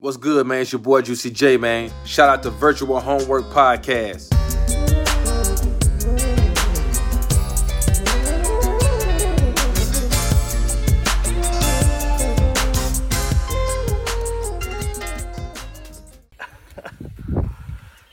[0.00, 0.62] What's good, man?
[0.62, 1.90] It's your boy Juicy J, man.
[2.06, 4.30] Shout out to Virtual Homework Podcast.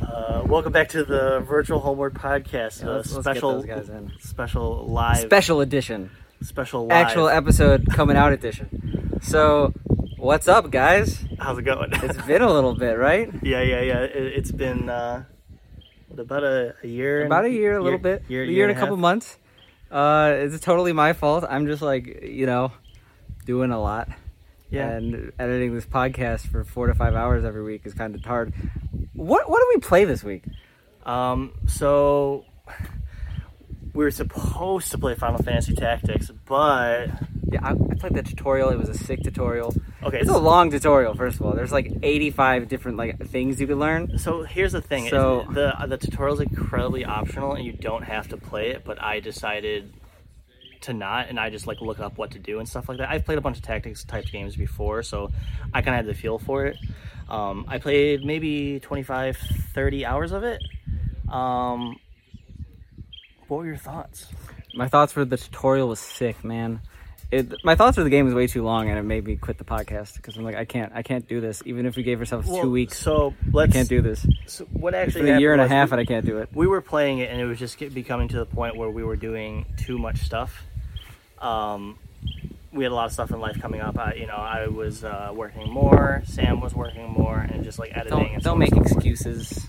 [0.00, 2.82] Uh, welcome back to the Virtual Homework Podcast.
[2.82, 4.10] Yeah, uh, let's- let's get special, those guys in.
[4.20, 6.10] special live, special edition,
[6.42, 7.06] special live.
[7.06, 9.18] actual episode coming out edition.
[9.22, 9.72] So,
[10.22, 11.24] what's up, guys?
[11.38, 11.90] How's it going?
[11.92, 13.28] It's been a little bit, right?
[13.42, 13.98] yeah, yeah, yeah.
[14.00, 15.24] It, it's been uh,
[16.16, 17.26] about a, a year.
[17.26, 19.00] About a year, a little bit, Year, a year and a couple half?
[19.00, 19.38] months.
[19.90, 21.44] Uh, it's totally my fault.
[21.48, 22.72] I'm just like you know,
[23.44, 24.08] doing a lot.
[24.70, 24.88] Yeah.
[24.88, 28.54] And editing this podcast for four to five hours every week is kind of hard.
[29.12, 30.44] What What do we play this week?
[31.04, 32.44] Um, so
[33.92, 37.08] we were supposed to play Final Fantasy Tactics, but
[37.50, 38.70] Yeah, I, I played the tutorial.
[38.70, 39.74] It was a sick tutorial.
[40.04, 40.20] Okay.
[40.20, 41.14] It's a long tutorial.
[41.14, 44.18] First of all, there's like 85 different like things you could learn.
[44.18, 48.28] So here's the thing: So- the the tutorial is incredibly optional, and you don't have
[48.28, 48.84] to play it.
[48.84, 49.92] But I decided
[50.82, 53.08] to not, and I just like look up what to do and stuff like that.
[53.10, 55.30] I've played a bunch of tactics type games before, so
[55.72, 56.76] I kind of had the feel for it.
[57.28, 59.36] Um, I played maybe 25,
[59.74, 60.60] 30 hours of it.
[61.28, 61.96] Um,
[63.48, 64.26] what were your thoughts?
[64.74, 66.80] My thoughts for the tutorial was sick, man.
[67.32, 69.56] It, my thoughts for the game was way too long, and it made me quit
[69.56, 71.62] the podcast because I'm like, I can't, I can't do this.
[71.64, 74.26] Even if we gave ourselves Well, two weeks, So I let's can't do this.
[74.46, 76.38] So what It's actually been a year and a half, we- and I can't do
[76.38, 76.50] it.
[76.52, 79.16] we were playing it and it was just becoming to the point where we were
[79.16, 80.62] doing too much stuff
[81.40, 81.98] um,
[82.70, 85.04] we had a lot of stuff in life coming up I, you know i was
[85.04, 88.74] uh, working more sam was working more and just like editing Don't and don't make
[88.74, 89.66] so excuses.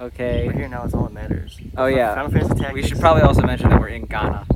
[0.00, 0.50] we're Okay.
[0.54, 2.14] here now it's all that matters Oh yeah.
[2.14, 2.72] Final Fantasy Tactics.
[2.74, 4.46] We should probably also mention that we're in Ghana.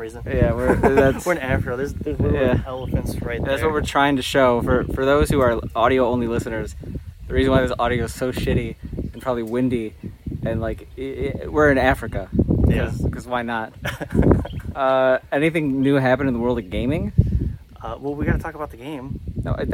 [0.00, 1.76] Reason Yeah, we're that's we're in Africa.
[1.76, 2.62] There's, there's little Yeah.
[2.66, 3.50] elephants right there.
[3.52, 6.74] that's what we're trying to show for for those who are audio only listeners.
[7.28, 8.74] The reason why this audio is so shitty
[9.12, 9.94] and probably windy,
[10.44, 12.28] and like i i we're in Africa.
[12.66, 12.90] Yeah.
[13.02, 13.72] Because why not?
[14.74, 17.12] Uh, anything new happen in the world of gaming?
[17.82, 19.18] uh, well, we got to talk about the game.
[19.42, 19.66] No, I,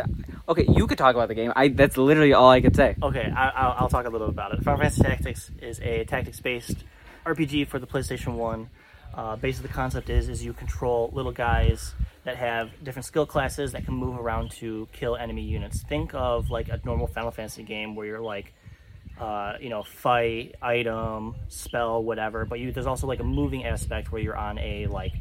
[0.49, 1.53] okay, you could talk about the game.
[1.55, 2.97] I that's literally all I could say.
[3.03, 4.63] Okay, I, I'll, I'll talk a little bit about it.
[4.65, 6.79] Final Fantasy Tactics is a tactics-based
[7.27, 8.71] RPG for the PlayStation One.
[9.17, 11.95] Uh, basically, the concept is is you control little guys
[12.25, 15.83] that have different skill classes that can move around to kill enemy units.
[15.83, 18.53] Think of like a normal Final Fantasy game where you're like,
[19.19, 22.45] uh, you know, fight, item, spell, whatever.
[22.45, 25.13] But you, there's also like a moving aspect where you're on a like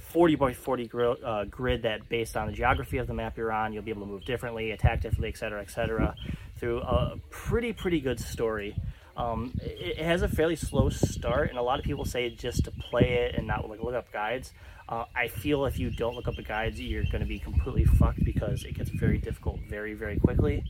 [0.00, 3.52] 40 by 40 gri- uh, grid that based on the geography of the map you're
[3.52, 6.14] on, you'll be able to move differently, attack differently, etc., etc.
[6.56, 8.76] through a pretty, pretty good story.
[9.18, 12.64] Um, it, it has a fairly slow start, and a lot of people say just
[12.64, 14.52] to play it and not like look up guides.
[14.88, 17.84] Uh, I feel if you don't look up the guides, you're going to be completely
[17.84, 20.64] fucked because it gets very difficult very, very quickly.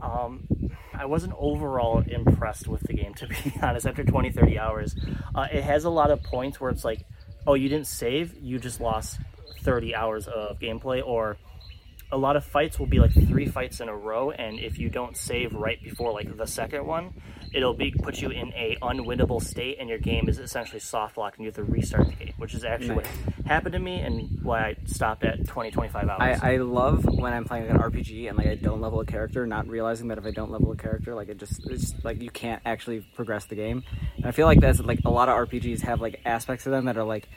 [0.00, 0.46] Um,
[0.94, 4.94] I wasn't overall impressed with the game, to be honest, after 20, 30 hours.
[5.34, 7.04] Uh, it has a lot of points where it's like,
[7.46, 9.18] oh, you didn't save, you just lost
[9.62, 11.38] 30 hours of gameplay, or
[12.12, 14.88] a lot of fights will be like three fights in a row, and if you
[14.88, 17.14] don't save right before like the second one,
[17.52, 21.38] it'll be put you in a unwinnable state, and your game is essentially soft locked,
[21.38, 23.06] and you have to restart the game, which is actually what
[23.46, 26.40] happened to me, and why I stopped at 20, 25 hours.
[26.42, 29.06] I, I love when I'm playing like an RPG and like I don't level a
[29.06, 32.20] character, not realizing that if I don't level a character, like it just it's like
[32.20, 33.84] you can't actually progress the game.
[34.16, 36.86] And I feel like that's like a lot of RPGs have like aspects of them
[36.86, 37.28] that are like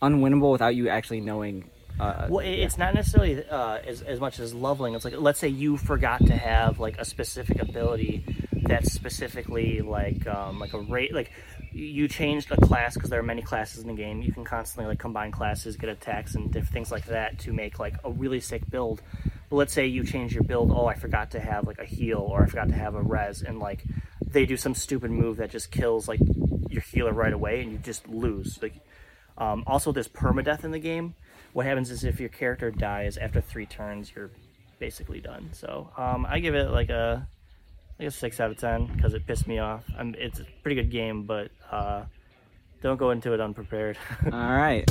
[0.00, 1.70] unwinnable without you actually knowing.
[2.00, 4.94] Uh, Well, it- it's not necessarily uh, as, as much as leveling.
[4.94, 8.24] It's like, let's say you forgot to have like a specific ability
[8.64, 11.12] that's specifically like um, like a rate.
[11.14, 11.30] Like
[11.72, 14.22] you changed a class because there are many classes in the game.
[14.22, 17.94] You can constantly like combine classes, get attacks, and things like that to make like
[18.04, 19.02] a really sick build.
[19.50, 20.70] But let's say you change your build.
[20.70, 23.42] Oh, I forgot to have like a heal, or I forgot to have a res,
[23.42, 23.84] and like
[24.26, 26.20] they do some stupid move that just kills like
[26.68, 28.58] your healer right away, and you just lose.
[28.62, 28.74] Like
[29.38, 31.14] um, also, there's permadeath in the game.
[31.52, 34.30] What happens is if your character dies after three turns, you're
[34.78, 35.50] basically done.
[35.52, 37.28] So um, I give it like a
[37.98, 39.84] like a six out of ten because it pissed me off.
[39.96, 42.04] I'm, it's a pretty good game, but uh,
[42.82, 43.98] don't go into it unprepared.
[44.32, 44.90] all right.